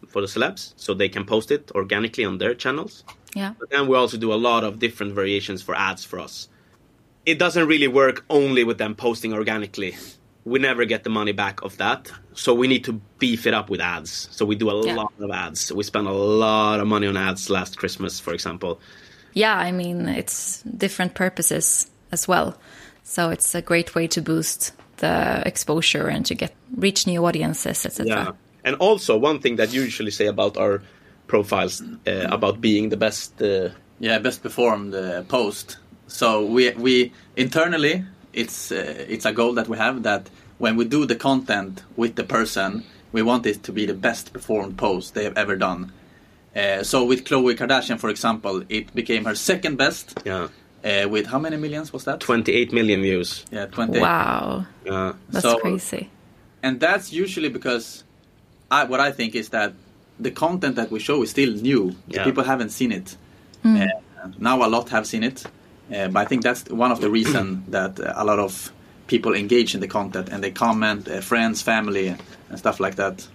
for 0.08 0.22
the 0.22 0.28
celebs, 0.28 0.74
so 0.78 0.94
they 0.94 1.10
can 1.10 1.26
post 1.26 1.50
it 1.52 1.72
organically 1.74 2.26
on 2.26 2.38
their 2.38 2.54
channels. 2.54 3.04
Yeah. 3.36 3.54
But 3.60 3.70
then 3.72 3.88
we 3.88 3.96
also 3.96 4.18
do 4.18 4.32
a 4.34 4.36
lot 4.50 4.64
of 4.64 4.78
different 4.80 5.14
variations 5.14 5.62
for 5.64 5.74
ads 5.76 6.04
for 6.04 6.20
us. 6.20 6.48
It 7.26 7.40
doesn't 7.40 7.68
really 7.68 7.88
work 7.88 8.24
only 8.30 8.64
with 8.64 8.78
them 8.78 8.94
posting 8.96 9.34
organically. 9.34 9.96
We 10.52 10.60
never 10.60 10.86
get 10.86 11.04
the 11.04 11.10
money 11.10 11.34
back 11.34 11.62
of 11.64 11.76
that. 11.78 12.12
So 12.34 12.54
we 12.62 12.68
need 12.68 12.84
to 12.86 12.94
beef 13.20 13.46
it 13.48 13.54
up 13.54 13.70
with 13.70 13.82
ads. 13.82 14.30
So 14.32 14.46
we 14.46 14.56
do 14.56 14.70
a 14.70 14.86
Yeah. 14.86 14.96
lot 14.96 15.14
of 15.20 15.30
ads. 15.32 15.72
We 15.72 15.84
spent 15.84 16.08
a 16.08 16.14
lot 16.14 16.80
of 16.80 16.88
money 16.88 17.08
on 17.08 17.18
ads 17.18 17.50
last 17.50 17.78
Christmas, 17.78 18.20
for 18.20 18.34
example. 18.34 18.80
Yeah, 19.34 19.68
I 19.68 19.72
mean, 19.72 20.08
it's 20.08 20.64
different 20.78 21.14
purposes 21.14 21.88
as 22.12 22.28
well. 22.28 22.56
So 23.04 23.30
it's 23.30 23.56
a 23.56 23.62
great 23.62 23.90
way 23.96 24.08
to 24.08 24.22
boost 24.22 24.72
the 24.98 25.44
exposure 25.46 26.08
and 26.08 26.26
to 26.26 26.36
get 26.36 26.52
reach 26.78 27.06
new 27.08 27.26
audiences, 27.26 27.86
etc. 27.86 28.06
Yeah. 28.08 28.32
And 28.64 28.76
also, 28.80 29.18
one 29.18 29.40
thing 29.40 29.58
that 29.58 29.74
you 29.74 29.82
usually 29.84 30.12
say 30.12 30.28
about 30.28 30.58
our 30.58 30.82
profiles 31.28 31.82
uh, 31.82 32.28
about 32.32 32.62
being 32.62 32.90
the 32.90 32.98
best. 32.98 33.42
Uh, 33.42 33.70
Yeah, 34.00 34.22
best 34.22 34.42
performed 34.44 34.94
uh, 34.94 35.24
post. 35.28 35.78
So 36.08 36.46
we 36.56 36.72
we 36.78 37.12
internally 37.36 38.04
it's 38.44 38.72
uh, 38.72 39.06
it's 39.14 39.26
a 39.26 39.32
goal 39.40 39.54
that 39.56 39.68
we 39.68 39.78
have 39.78 39.96
that 40.04 40.24
when 40.64 40.74
we 40.80 40.86
do 40.86 41.06
the 41.06 41.16
content 41.30 41.84
with 42.02 42.14
the 42.16 42.24
person, 42.24 42.84
we 43.16 43.22
want 43.22 43.46
it 43.46 43.64
to 43.64 43.72
be 43.72 43.86
the 43.86 43.94
best 44.08 44.26
performed 44.34 44.76
post 44.78 45.14
they 45.14 45.24
have 45.24 45.38
ever 45.38 45.56
done. 45.56 45.92
Uh, 46.56 46.84
so 46.84 46.98
with 47.06 47.24
Khloe 47.28 47.56
Kardashian, 47.56 47.98
for 48.00 48.10
example, 48.10 48.64
it 48.70 48.86
became 48.96 49.26
her 49.26 49.36
second 49.36 49.78
best. 49.78 50.06
yeah. 50.26 50.48
Uh, 50.84 51.10
with 51.10 51.26
how 51.26 51.40
many 51.40 51.58
millions 51.58 51.92
was 51.92 52.04
that? 52.06 52.20
28 52.20 52.72
million 52.72 53.02
views. 53.02 53.44
Yeah, 53.52 53.66
twenty. 53.66 54.00
Wow, 54.00 54.66
Yeah. 54.86 55.14
that's 55.30 55.44
So- 55.44 55.58
crazy. 55.60 56.10
and 56.64 56.80
that's 56.80 57.12
usually 57.12 57.50
because 57.50 58.04
I, 58.72 58.84
what 58.92 59.00
I 59.00 59.12
think 59.12 59.36
is 59.36 59.50
that 59.50 59.74
the 60.20 60.32
content 60.32 60.76
that 60.76 60.90
we 60.92 61.00
show 61.00 61.24
is 61.24 61.30
still 61.32 61.52
new. 61.54 61.96
Yeah. 62.08 62.24
People 62.24 62.44
haven't 62.44 62.70
seen 62.70 62.92
it. 62.92 63.18
Uh, 63.66 63.88
now 64.40 64.64
a 64.66 64.70
lot 64.70 64.90
have 64.90 65.06
seen 65.06 65.24
it, 65.24 65.44
but 65.90 66.16
I 66.18 66.26
think 66.26 66.44
that's 66.44 66.64
one 66.70 66.92
of 66.92 67.00
the 67.02 67.10
reason 67.10 67.64
that 67.72 68.00
uh, 68.00 68.14
a 68.16 68.24
lot 68.26 68.40
of 68.40 68.72
people 69.08 69.34
engage 69.34 69.74
in 69.76 69.80
the 69.82 69.88
content 69.88 70.30
and 70.30 70.44
they 70.44 70.52
comment, 70.52 71.08
uh, 71.08 71.22
friends, 71.22 71.62
family, 71.62 72.08
and 72.50 72.58
stuff 72.60 72.80
like 72.80 72.96
that. 72.96 73.28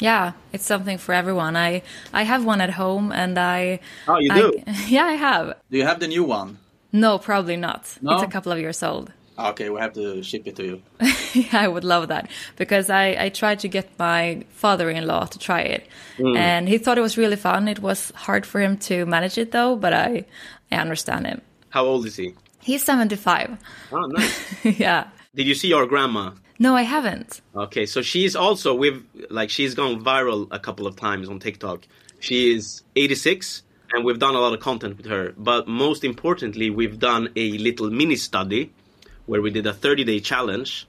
Yeah, 0.00 0.32
it's 0.52 0.64
something 0.66 0.98
for 0.98 1.12
everyone. 1.14 1.56
I 1.56 1.82
I 2.12 2.22
have 2.24 2.44
one 2.46 2.60
at 2.62 2.70
home, 2.70 3.12
and 3.12 3.38
I. 3.38 3.80
Oh, 4.08 4.18
you 4.18 4.32
I- 4.32 4.40
do? 4.40 4.62
yeah, 4.88 5.04
I 5.04 5.16
have. 5.16 5.54
Do 5.70 5.76
you 5.78 5.84
have 5.86 6.00
the 6.00 6.08
new 6.08 6.24
one? 6.24 6.56
No, 6.92 7.18
probably 7.18 7.56
not. 7.56 7.98
No? 8.02 8.12
It's 8.14 8.22
a 8.22 8.26
couple 8.32 8.50
of 8.52 8.58
years 8.58 8.82
old. 8.82 9.12
Okay, 9.38 9.70
we 9.70 9.78
have 9.80 9.92
to 9.94 10.22
ship 10.22 10.46
it 10.46 10.56
to 10.56 10.64
you. 10.64 10.82
yeah, 11.34 11.62
I 11.64 11.68
would 11.68 11.84
love 11.84 12.08
that 12.08 12.28
because 12.56 12.90
I, 12.90 13.16
I 13.26 13.28
tried 13.30 13.60
to 13.60 13.68
get 13.68 13.88
my 13.98 14.44
father-in-law 14.50 15.26
to 15.26 15.38
try 15.38 15.60
it, 15.60 15.86
Mm. 16.18 16.36
and 16.36 16.68
he 16.68 16.78
thought 16.78 16.98
it 16.98 17.02
was 17.02 17.16
really 17.16 17.36
fun. 17.36 17.68
It 17.68 17.78
was 17.78 18.12
hard 18.14 18.44
for 18.46 18.60
him 18.60 18.76
to 18.88 19.06
manage 19.06 19.38
it 19.38 19.52
though, 19.52 19.76
but 19.76 19.92
I 19.92 20.24
I 20.72 20.76
understand 20.76 21.26
him. 21.26 21.40
How 21.70 21.84
old 21.84 22.06
is 22.06 22.16
he? 22.16 22.34
He's 22.60 22.84
seventy-five. 22.84 23.56
Oh, 23.90 24.06
nice. 24.06 24.64
yeah. 24.78 25.08
Did 25.34 25.46
you 25.46 25.54
see 25.54 25.72
our 25.72 25.86
grandma? 25.86 26.32
No, 26.58 26.76
I 26.76 26.82
haven't. 26.82 27.40
Okay, 27.56 27.86
so 27.86 28.02
she's 28.02 28.36
also 28.36 28.74
we've 28.74 29.02
like 29.30 29.48
she's 29.48 29.74
gone 29.74 30.04
viral 30.04 30.46
a 30.50 30.58
couple 30.58 30.86
of 30.86 30.94
times 30.94 31.28
on 31.28 31.38
TikTok. 31.38 31.86
She 32.18 32.54
is 32.54 32.82
86 32.96 33.62
and 33.92 34.04
we've 34.04 34.18
done 34.18 34.34
a 34.34 34.40
lot 34.40 34.52
of 34.52 34.60
content 34.60 34.98
with 34.98 35.06
her, 35.06 35.32
but 35.38 35.66
most 35.66 36.04
importantly, 36.04 36.68
we've 36.68 36.98
done 36.98 37.30
a 37.34 37.52
little 37.52 37.90
mini 37.90 38.16
study 38.16 38.72
where 39.24 39.40
we 39.40 39.50
did 39.50 39.66
a 39.66 39.72
30-day 39.72 40.20
challenge 40.20 40.86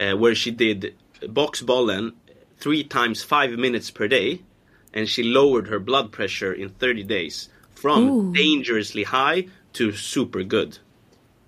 uh, 0.00 0.12
where 0.12 0.36
she 0.36 0.52
did 0.52 0.94
box 1.28 1.62
bollen 1.62 2.12
3 2.58 2.84
times 2.84 3.24
5 3.24 3.52
minutes 3.58 3.90
per 3.90 4.06
day 4.06 4.40
and 4.94 5.08
she 5.08 5.24
lowered 5.24 5.66
her 5.66 5.80
blood 5.80 6.12
pressure 6.12 6.52
in 6.52 6.68
30 6.68 7.02
days 7.02 7.48
from 7.74 8.08
Ooh. 8.08 8.32
dangerously 8.32 9.02
high 9.02 9.46
to 9.74 9.92
super 9.92 10.42
good. 10.42 10.78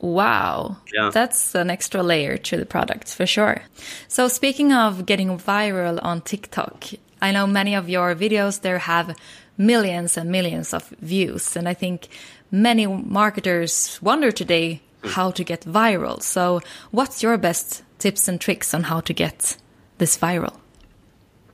Wow. 0.01 0.77
Yeah. 0.93 1.11
That's 1.13 1.55
an 1.55 1.71
extra 1.71 2.03
layer 2.03 2.37
to 2.37 2.57
the 2.57 2.67
product 2.67 3.15
for 3.15 3.27
sure. 3.27 3.63
So 4.09 4.29
speaking 4.29 4.73
of 4.73 5.07
getting 5.07 5.39
viral 5.39 5.99
on 6.03 6.21
TikTok, 6.21 6.85
I 7.23 7.33
know 7.33 7.47
many 7.47 7.75
of 7.75 7.89
your 7.89 8.15
videos 8.15 8.61
there 8.61 8.79
have 8.79 9.17
millions 9.57 10.17
and 10.17 10.31
millions 10.31 10.75
of 10.75 10.89
views 11.01 11.57
and 11.57 11.69
I 11.69 11.75
think 11.75 12.09
many 12.51 12.87
marketers 12.87 13.99
wonder 14.03 14.31
today 14.31 14.83
how 15.05 15.31
to 15.31 15.45
get 15.45 15.63
viral. 15.63 16.23
So 16.23 16.61
what's 16.91 17.23
your 17.23 17.39
best 17.39 17.83
tips 17.99 18.29
and 18.29 18.41
tricks 18.41 18.75
on 18.75 18.85
how 18.85 19.01
to 19.01 19.13
get 19.13 19.57
this 19.99 20.19
viral? 20.19 20.57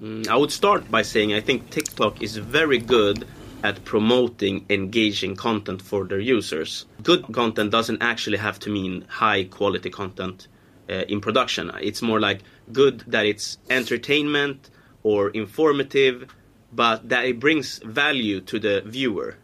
Mm, 0.02 0.26
I 0.28 0.36
would 0.36 0.50
start 0.50 0.90
by 0.90 1.02
saying 1.02 1.34
I 1.34 1.40
think 1.40 1.70
TikTok 1.70 2.22
is 2.22 2.36
very 2.36 2.78
good 2.78 3.26
at 3.62 3.84
promoting 3.84 4.64
engaging 4.70 5.36
content 5.36 5.82
for 5.82 6.04
their 6.04 6.20
users. 6.20 6.86
Good 7.02 7.32
content 7.32 7.70
doesn't 7.70 8.02
actually 8.02 8.38
have 8.38 8.58
to 8.60 8.70
mean 8.70 9.04
high 9.08 9.44
quality 9.44 9.90
content 9.90 10.48
uh, 10.88 11.04
in 11.08 11.20
production. 11.20 11.70
It's 11.80 12.02
more 12.02 12.20
like 12.20 12.40
good 12.72 13.04
that 13.08 13.26
it's 13.26 13.58
entertainment 13.68 14.70
or 15.02 15.30
informative, 15.30 16.28
but 16.72 17.08
that 17.08 17.24
it 17.24 17.40
brings 17.40 17.78
value 17.78 18.40
to 18.42 18.58
the 18.58 18.82
viewer. 18.86 19.36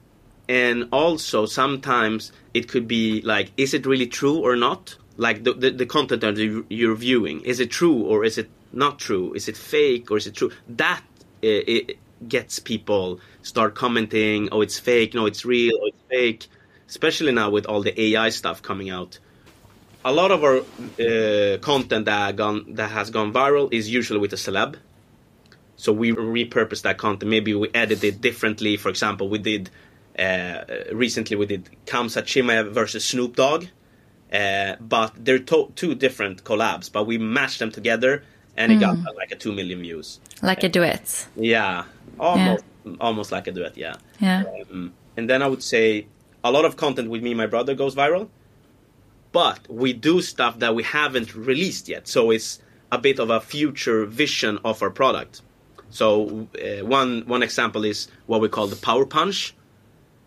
And 0.48 0.88
also 0.92 1.46
sometimes 1.46 2.32
it 2.54 2.68
could 2.68 2.86
be 2.86 3.20
like, 3.22 3.50
is 3.56 3.74
it 3.74 3.84
really 3.86 4.06
true 4.06 4.38
or 4.38 4.56
not? 4.56 4.96
Like 5.16 5.44
the, 5.44 5.54
the, 5.54 5.70
the 5.70 5.86
content 5.86 6.20
that 6.20 6.36
you- 6.36 6.66
you're 6.68 6.94
viewing, 6.94 7.40
is 7.40 7.58
it 7.58 7.70
true 7.70 8.02
or 8.02 8.24
is 8.24 8.38
it 8.38 8.48
not 8.72 8.98
true? 8.98 9.32
Is 9.34 9.48
it 9.48 9.56
fake 9.56 10.10
or 10.10 10.18
is 10.18 10.26
it 10.26 10.34
true? 10.34 10.52
That 10.68 11.02
uh, 11.42 11.92
gets 12.26 12.58
people 12.58 13.20
start 13.42 13.74
commenting, 13.74 14.48
oh, 14.52 14.60
it's 14.60 14.78
fake, 14.78 15.14
no, 15.14 15.26
it's 15.26 15.44
real, 15.44 15.74
oh, 15.80 15.86
it's 15.86 16.02
fake. 16.08 16.48
Especially 16.88 17.32
now 17.32 17.50
with 17.50 17.66
all 17.66 17.82
the 17.82 18.00
AI 18.00 18.28
stuff 18.28 18.62
coming 18.62 18.90
out. 18.90 19.18
A 20.04 20.12
lot 20.12 20.30
of 20.30 20.44
our 20.44 20.58
uh, 20.58 21.58
content 21.58 22.04
that, 22.04 22.36
gone, 22.36 22.74
that 22.74 22.90
has 22.92 23.10
gone 23.10 23.32
viral 23.32 23.72
is 23.72 23.90
usually 23.90 24.20
with 24.20 24.32
a 24.32 24.36
celeb. 24.36 24.76
So 25.76 25.92
we 25.92 26.12
repurpose 26.12 26.82
that 26.82 26.96
content. 26.96 27.28
Maybe 27.28 27.54
we 27.54 27.68
edit 27.74 28.04
it 28.04 28.20
differently. 28.20 28.76
For 28.76 28.88
example, 28.88 29.28
we 29.28 29.38
did 29.38 29.68
uh, 30.18 30.64
recently 30.92 31.36
we 31.36 31.46
did 31.46 31.68
Khamzat 31.86 32.24
Chimaev 32.24 32.72
versus 32.72 33.04
Snoop 33.04 33.36
Dogg, 33.36 33.66
uh, 34.32 34.76
but 34.80 35.12
they're 35.16 35.38
to- 35.38 35.72
two 35.76 35.94
different 35.94 36.44
collabs. 36.44 36.90
But 36.90 37.06
we 37.06 37.18
mashed 37.18 37.58
them 37.58 37.70
together, 37.70 38.24
and 38.56 38.72
it 38.72 38.80
got 38.80 38.96
uh, 38.96 39.12
like 39.14 39.30
a 39.32 39.36
two 39.36 39.52
million 39.52 39.80
views. 39.80 40.20
Like 40.42 40.64
a 40.64 40.68
duet. 40.68 41.26
Yeah, 41.36 41.84
almost 42.18 42.64
almost 43.00 43.32
like 43.32 43.46
a 43.46 43.52
duet. 43.52 43.76
Yeah. 43.76 43.94
Yeah. 44.20 44.44
Um, 44.70 44.92
and 45.16 45.28
then 45.28 45.42
I 45.42 45.46
would 45.48 45.62
say 45.62 46.06
a 46.44 46.50
lot 46.50 46.64
of 46.64 46.76
content 46.76 47.10
with 47.10 47.22
me 47.22 47.30
and 47.32 47.38
my 47.38 47.46
brother 47.46 47.74
goes 47.74 47.94
viral, 47.94 48.28
but 49.32 49.60
we 49.68 49.92
do 49.92 50.20
stuff 50.22 50.58
that 50.60 50.74
we 50.74 50.82
haven't 50.82 51.34
released 51.34 51.88
yet. 51.88 52.06
So 52.08 52.30
it's 52.30 52.60
a 52.92 52.98
bit 52.98 53.18
of 53.18 53.30
a 53.30 53.40
future 53.40 54.04
vision 54.06 54.58
of 54.64 54.82
our 54.82 54.90
product. 54.90 55.42
So 55.90 56.46
uh, 56.54 56.84
one 56.86 57.22
one 57.26 57.42
example 57.42 57.84
is 57.84 58.08
what 58.26 58.40
we 58.40 58.48
call 58.48 58.66
the 58.68 58.76
power 58.76 59.06
punch. 59.06 59.54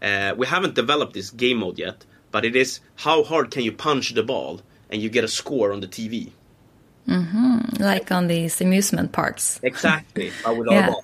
Uh, 0.02 0.34
we 0.38 0.48
haven't 0.48 0.76
developed 0.76 1.14
this 1.14 1.30
game 1.32 1.58
mode 1.58 1.78
yet, 1.78 2.06
but 2.32 2.46
it 2.46 2.56
is 2.56 2.80
how 2.96 3.24
hard 3.24 3.52
can 3.52 3.64
you 3.64 3.72
punch 3.72 4.14
the 4.14 4.24
ball 4.24 4.62
and 4.90 5.02
you 5.02 5.10
get 5.10 5.24
a 5.24 5.28
score 5.28 5.72
on 5.72 5.82
the 5.82 5.88
TV. 5.88 6.32
Like 7.80 8.12
on 8.12 8.28
these 8.28 8.62
amusement 8.62 9.12
parks. 9.12 9.60
Exactly. 9.64 10.30
How 10.44 10.54
with 10.54 10.68
Yeah. 10.72 10.82
our 10.82 10.92
ball. 10.92 11.04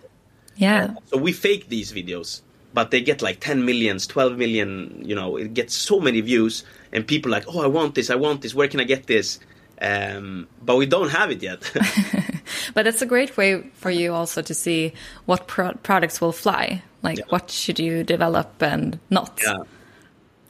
Yeah. 0.55 0.95
So 1.07 1.17
we 1.17 1.31
fake 1.33 1.69
these 1.69 1.91
videos, 1.91 2.41
but 2.73 2.91
they 2.91 3.01
get 3.01 3.21
like 3.21 3.39
10 3.39 3.65
millions, 3.65 4.07
12 4.07 4.37
million, 4.37 5.01
you 5.05 5.15
know, 5.15 5.37
it 5.37 5.53
gets 5.53 5.75
so 5.75 5.99
many 5.99 6.21
views, 6.21 6.63
and 6.91 7.05
people 7.05 7.31
are 7.33 7.37
like, 7.39 7.45
oh, 7.47 7.61
I 7.61 7.67
want 7.67 7.95
this, 7.95 8.09
I 8.09 8.15
want 8.15 8.41
this, 8.41 8.53
where 8.55 8.67
can 8.67 8.79
I 8.79 8.85
get 8.85 9.07
this? 9.07 9.39
Um, 9.81 10.47
but 10.63 10.77
we 10.77 10.85
don't 10.85 11.09
have 11.09 11.31
it 11.31 11.41
yet. 11.43 11.69
But 12.73 12.83
that's 12.85 13.01
a 13.01 13.05
great 13.05 13.35
way 13.37 13.63
for 13.73 13.89
you 13.91 14.13
also 14.13 14.41
to 14.41 14.53
see 14.53 14.93
what 15.25 15.47
pro- 15.47 15.73
products 15.83 16.21
will 16.21 16.31
fly. 16.31 16.81
Like 17.03 17.17
Yeah. 17.19 17.25
what 17.29 17.49
should 17.51 17.79
you 17.79 18.03
develop 18.03 18.61
and 18.61 18.99
not. 19.09 19.39
yeah. 19.43 19.63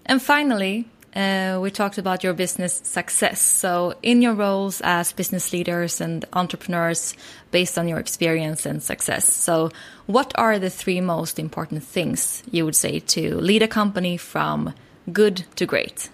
And 0.05 0.21
finally, 0.21 0.85
uh, 1.15 1.59
we 1.61 1.71
talked 1.71 1.97
about 1.97 2.23
your 2.23 2.33
business 2.33 2.81
success. 2.83 3.41
So, 3.41 3.93
in 4.03 4.21
your 4.21 4.33
roles 4.33 4.81
as 4.83 5.13
business 5.13 5.53
leaders 5.53 6.01
and 6.01 6.25
entrepreneurs, 6.33 7.15
based 7.51 7.77
on 7.77 7.87
your 7.87 7.99
experience 7.99 8.65
and 8.65 8.83
success, 8.83 9.31
so 9.31 9.71
what 10.07 10.33
are 10.35 10.59
the 10.59 10.69
three 10.69 11.01
most 11.01 11.39
important 11.39 11.83
things 11.83 12.43
you 12.51 12.65
would 12.65 12.75
say 12.75 12.99
to 12.99 13.35
lead 13.35 13.63
a 13.63 13.67
company 13.67 14.17
from 14.17 14.73
good 15.11 15.45
to 15.55 15.65
great? 15.65 16.09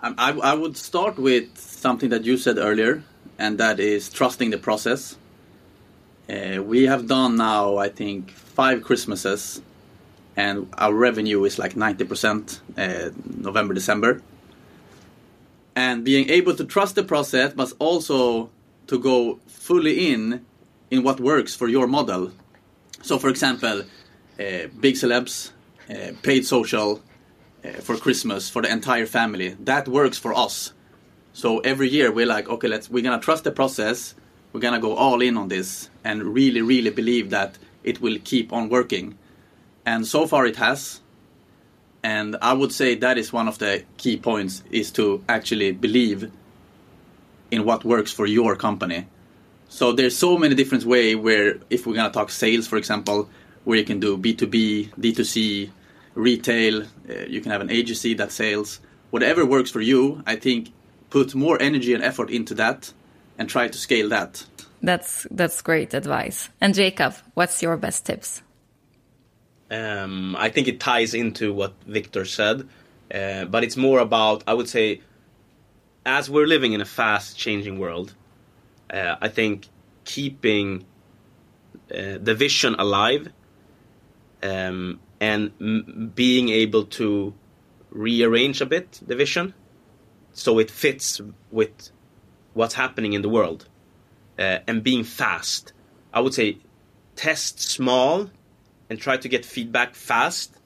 Um, 0.00 0.14
I, 0.18 0.32
I 0.32 0.54
would 0.54 0.76
start 0.76 1.18
with 1.18 1.56
something 1.56 2.10
that 2.10 2.24
you 2.24 2.36
said 2.36 2.58
earlier, 2.58 3.02
and 3.38 3.58
that 3.58 3.80
is 3.80 4.08
trusting 4.10 4.50
the 4.50 4.58
process. 4.58 5.16
Uh, 6.28 6.62
we 6.62 6.84
have 6.84 7.06
done 7.06 7.36
now, 7.36 7.78
I 7.78 7.88
think, 7.88 8.30
five 8.30 8.82
Christmases, 8.82 9.62
and 10.38 10.68
our 10.78 10.94
revenue 10.94 11.42
is 11.44 11.58
like 11.58 11.74
90% 11.74 12.60
uh, 12.78 13.10
November, 13.38 13.74
December. 13.74 14.22
And 15.74 16.04
being 16.04 16.30
able 16.30 16.54
to 16.54 16.64
trust 16.64 16.94
the 16.94 17.02
process, 17.02 17.52
but 17.54 17.72
also 17.80 18.50
to 18.86 18.98
go 19.00 19.40
fully 19.48 20.12
in 20.12 20.46
in 20.92 21.02
what 21.02 21.18
works 21.18 21.56
for 21.56 21.68
your 21.68 21.88
model. 21.88 22.30
So, 23.02 23.18
for 23.18 23.28
example, 23.28 23.80
uh, 23.80 24.68
big 24.80 24.94
celebs, 24.94 25.50
uh, 25.90 26.12
paid 26.22 26.46
social, 26.46 27.02
uh, 27.64 27.70
for 27.86 27.96
Christmas 27.96 28.48
for 28.48 28.62
the 28.62 28.70
entire 28.70 29.06
family. 29.06 29.56
That 29.58 29.88
works 29.88 30.18
for 30.18 30.32
us. 30.34 30.72
So 31.32 31.58
every 31.60 31.88
year 31.88 32.12
we're 32.12 32.26
like, 32.26 32.48
okay, 32.48 32.68
let's 32.68 32.88
we're 32.88 33.02
gonna 33.02 33.20
trust 33.20 33.42
the 33.42 33.50
process. 33.50 34.14
We're 34.52 34.60
gonna 34.60 34.80
go 34.80 34.94
all 34.94 35.20
in 35.20 35.36
on 35.36 35.48
this 35.48 35.90
and 36.04 36.22
really, 36.22 36.62
really 36.62 36.90
believe 36.90 37.30
that 37.30 37.58
it 37.82 38.00
will 38.00 38.18
keep 38.22 38.52
on 38.52 38.68
working. 38.68 39.18
And 39.88 40.06
so 40.06 40.26
far 40.26 40.44
it 40.44 40.56
has. 40.56 41.00
And 42.02 42.36
I 42.42 42.52
would 42.52 42.72
say 42.72 42.94
that 42.96 43.16
is 43.16 43.32
one 43.32 43.48
of 43.48 43.56
the 43.58 43.84
key 43.96 44.18
points 44.18 44.62
is 44.70 44.90
to 44.92 45.24
actually 45.26 45.72
believe 45.72 46.30
in 47.50 47.64
what 47.64 47.86
works 47.86 48.12
for 48.12 48.26
your 48.26 48.54
company. 48.54 49.06
So 49.70 49.92
there's 49.92 50.14
so 50.14 50.36
many 50.36 50.54
different 50.54 50.84
ways 50.84 51.16
where 51.16 51.56
if 51.70 51.86
we're 51.86 51.94
gonna 51.94 52.10
talk 52.10 52.30
sales, 52.30 52.66
for 52.66 52.76
example, 52.76 53.30
where 53.64 53.78
you 53.78 53.84
can 53.84 53.98
do 53.98 54.18
B2B, 54.18 54.90
D2C, 55.00 55.70
retail, 56.14 56.82
uh, 56.82 57.24
you 57.26 57.40
can 57.40 57.50
have 57.50 57.62
an 57.62 57.70
agency 57.70 58.12
that 58.12 58.30
sells. 58.30 58.80
Whatever 59.08 59.46
works 59.46 59.70
for 59.70 59.80
you, 59.80 60.22
I 60.26 60.36
think 60.36 60.70
put 61.08 61.34
more 61.34 61.56
energy 61.62 61.94
and 61.94 62.04
effort 62.04 62.28
into 62.28 62.54
that 62.56 62.92
and 63.38 63.48
try 63.48 63.68
to 63.68 63.78
scale 63.78 64.10
that. 64.10 64.44
That's 64.82 65.26
that's 65.30 65.62
great 65.62 65.94
advice. 65.94 66.50
And 66.60 66.74
Jacob, 66.74 67.14
what's 67.32 67.62
your 67.62 67.78
best 67.78 68.04
tips? 68.04 68.42
Um, 69.70 70.34
I 70.36 70.48
think 70.48 70.68
it 70.68 70.80
ties 70.80 71.14
into 71.14 71.52
what 71.52 71.74
Victor 71.86 72.24
said, 72.24 72.68
uh, 73.12 73.44
but 73.44 73.64
it's 73.64 73.76
more 73.76 73.98
about, 73.98 74.42
I 74.46 74.54
would 74.54 74.68
say, 74.68 75.02
as 76.06 76.30
we're 76.30 76.46
living 76.46 76.72
in 76.72 76.80
a 76.80 76.86
fast 76.86 77.36
changing 77.36 77.78
world, 77.78 78.14
uh, 78.90 79.16
I 79.20 79.28
think 79.28 79.68
keeping 80.04 80.86
uh, 81.92 82.18
the 82.20 82.34
vision 82.34 82.76
alive 82.78 83.30
um, 84.42 85.00
and 85.20 85.52
m- 85.60 86.12
being 86.14 86.48
able 86.48 86.84
to 86.84 87.34
rearrange 87.90 88.60
a 88.60 88.66
bit 88.66 89.00
the 89.06 89.16
vision 89.16 89.54
so 90.32 90.58
it 90.58 90.70
fits 90.70 91.20
with 91.50 91.90
what's 92.54 92.74
happening 92.74 93.12
in 93.12 93.22
the 93.22 93.28
world 93.28 93.66
uh, 94.38 94.58
and 94.66 94.82
being 94.82 95.02
fast. 95.02 95.72
I 96.12 96.20
would 96.20 96.34
say 96.34 96.58
test 97.16 97.60
small 97.60 98.30
and 98.88 98.98
try 98.98 99.16
to 99.16 99.28
get 99.28 99.44
feedback 99.44 99.94
fast 99.94 100.56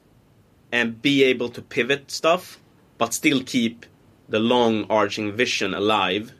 and 0.71 1.01
be 1.01 1.23
able 1.23 1.49
to 1.49 1.61
pivot 1.61 2.09
stuff 2.09 2.59
but 2.97 3.13
still 3.13 3.41
keep 3.43 3.85
the 4.29 4.39
long 4.39 4.85
arching 4.89 5.31
vision 5.33 5.73
alive. 5.73 6.33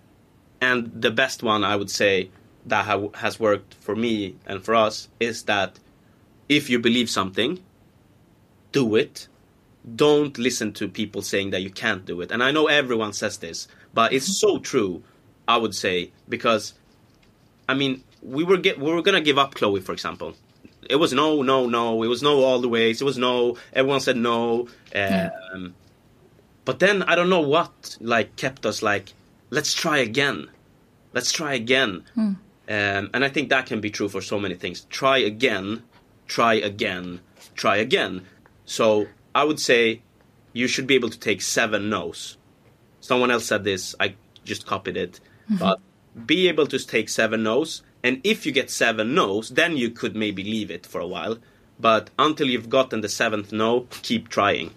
And 0.61 0.91
the 1.01 1.11
best 1.11 1.43
one 1.43 1.63
i 1.63 1.75
would 1.75 1.89
say 1.89 2.29
that 2.65 2.85
ha- 2.85 3.09
has 3.15 3.39
worked 3.39 3.73
for 3.75 3.95
me 3.95 4.35
and 4.45 4.63
for 4.63 4.75
us 4.75 5.09
is 5.19 5.43
that 5.43 5.79
if 6.47 6.69
you 6.69 6.79
believe 6.79 7.09
something 7.09 7.59
do 8.73 8.95
it. 8.95 9.29
Don't 9.95 10.37
listen 10.37 10.73
to 10.73 10.87
people 10.89 11.21
saying 11.21 11.51
that 11.51 11.61
you 11.61 11.69
can't 11.69 12.05
do 12.05 12.19
it. 12.21 12.31
And 12.31 12.43
i 12.43 12.51
know 12.51 12.67
everyone 12.67 13.13
says 13.13 13.37
this 13.37 13.67
but 13.93 14.11
it's 14.11 14.39
so 14.39 14.59
true 14.59 15.03
i 15.47 15.55
would 15.57 15.75
say 15.75 16.11
because 16.27 16.73
i 17.69 17.73
mean 17.73 18.03
we 18.21 18.43
were 18.43 18.57
get, 18.57 18.79
we 18.79 18.91
were 18.91 19.01
gonna 19.01 19.21
give 19.21 19.37
up 19.37 19.55
Khloe 19.55 19.81
for 19.83 19.93
example 19.93 20.35
it 20.89 20.95
was 20.97 21.13
no, 21.13 21.41
no, 21.41 21.65
no. 21.67 22.03
It 22.03 22.07
was 22.07 22.21
no 22.21 22.43
all 22.43 22.59
the 22.59 22.69
ways. 22.69 23.01
It 23.01 23.05
was 23.05 23.17
no. 23.17 23.57
Everyone 23.73 23.99
said 23.99 24.17
no. 24.17 24.67
Um, 24.95 25.73
But 26.65 26.79
then 26.79 27.03
I 27.03 27.15
don't 27.15 27.29
know 27.29 27.41
what 27.41 27.97
like 27.99 28.35
kept 28.37 28.65
us 28.65 28.81
like, 28.81 29.13
let's 29.49 29.73
try 29.73 29.97
again, 29.97 30.49
let's 31.13 31.31
try 31.31 31.53
again. 31.53 32.03
Um, 32.17 33.09
and 33.13 33.25
I 33.25 33.29
think 33.29 33.49
that 33.49 33.65
can 33.65 33.81
be 33.81 33.89
true 33.89 34.07
for 34.07 34.21
so 34.21 34.39
many 34.39 34.55
things. 34.55 34.81
Try 34.89 35.17
again, 35.17 35.83
try 36.27 36.53
again, 36.53 37.19
try 37.55 37.75
again. 37.77 38.21
So 38.65 39.07
I 39.35 39.43
would 39.43 39.59
say 39.59 40.01
you 40.53 40.67
should 40.67 40.87
be 40.87 40.95
able 40.95 41.09
to 41.09 41.19
take 41.19 41.41
seven 41.41 41.89
no's. 41.89 42.37
Someone 43.01 43.31
else 43.31 43.45
said 43.45 43.65
this. 43.65 43.93
I 43.99 44.15
just 44.45 44.65
copied 44.65 44.95
it. 44.95 45.19
But 45.49 45.79
be 46.25 46.47
able 46.47 46.67
to 46.67 46.79
take 46.79 47.09
seven 47.09 47.43
no's 47.43 47.83
and 48.03 48.19
if 48.23 48.45
you 48.45 48.51
get 48.51 48.69
seven 48.69 49.15
no's, 49.15 49.49
then 49.49 49.77
you 49.77 49.89
could 49.89 50.15
maybe 50.15 50.43
leave 50.43 50.69
it 50.69 50.85
for 50.85 50.99
a 50.99 51.07
while. 51.07 51.37
But 51.79 52.09
until 52.19 52.47
you've 52.47 52.69
gotten 52.69 53.01
the 53.01 53.09
seventh 53.09 53.51
no, 53.51 53.87
keep 54.01 54.29
trying. 54.29 54.71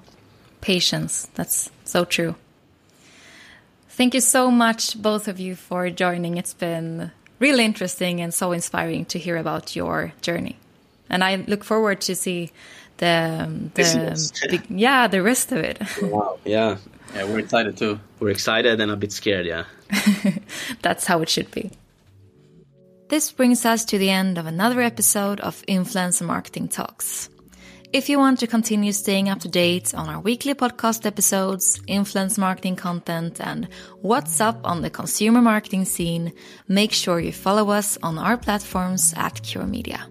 Patience. 0.60 1.28
That's 1.34 1.70
so 1.84 2.04
true. 2.04 2.36
Thank 3.90 4.14
you 4.14 4.20
so 4.20 4.50
much, 4.50 5.00
both 5.00 5.26
of 5.26 5.40
you, 5.40 5.56
for 5.56 5.90
joining. 5.90 6.36
It's 6.36 6.54
been 6.54 7.10
really 7.38 7.64
interesting 7.64 8.20
and 8.20 8.32
so 8.32 8.52
inspiring 8.52 9.04
to 9.06 9.18
hear 9.18 9.36
about 9.36 9.74
your 9.74 10.12
journey. 10.22 10.56
And 11.08 11.24
I 11.24 11.36
look 11.36 11.64
forward 11.64 12.00
to 12.02 12.14
see 12.14 12.50
the, 12.98 13.42
um, 13.44 13.70
the 13.74 13.82
Business. 13.82 14.32
big, 14.50 14.66
yeah, 14.68 15.06
the 15.06 15.22
rest 15.22 15.52
of 15.52 15.58
it. 15.58 15.80
Wow. 16.02 16.38
Yeah. 16.44 16.76
Yeah, 17.14 17.24
we're 17.24 17.38
excited 17.38 17.76
too. 17.76 18.00
We're 18.20 18.30
excited 18.30 18.80
and 18.80 18.90
a 18.90 18.96
bit 18.96 19.12
scared, 19.12 19.46
yeah. 19.46 19.64
That's 20.82 21.06
how 21.06 21.22
it 21.22 21.28
should 21.28 21.50
be. 21.50 21.70
This 23.08 23.30
brings 23.30 23.64
us 23.64 23.84
to 23.84 23.98
the 23.98 24.10
end 24.10 24.36
of 24.36 24.46
another 24.46 24.80
episode 24.80 25.38
of 25.38 25.62
Influencer 25.68 26.26
Marketing 26.26 26.66
Talks. 26.66 27.30
If 27.92 28.08
you 28.08 28.18
want 28.18 28.40
to 28.40 28.48
continue 28.48 28.90
staying 28.90 29.28
up 29.28 29.38
to 29.40 29.48
date 29.48 29.94
on 29.94 30.08
our 30.08 30.18
weekly 30.18 30.54
podcast 30.54 31.06
episodes, 31.06 31.80
influence 31.86 32.36
marketing 32.36 32.74
content, 32.74 33.40
and 33.40 33.68
what's 34.00 34.40
up 34.40 34.58
on 34.64 34.82
the 34.82 34.90
consumer 34.90 35.40
marketing 35.40 35.84
scene, 35.84 36.32
make 36.66 36.92
sure 36.92 37.20
you 37.20 37.32
follow 37.32 37.70
us 37.70 37.96
on 38.02 38.18
our 38.18 38.36
platforms 38.36 39.14
at 39.16 39.40
Cure 39.40 39.66
Media. 39.66 40.08